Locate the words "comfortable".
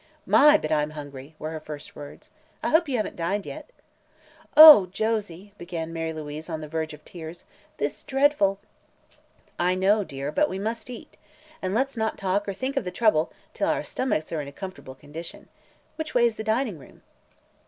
14.51-14.95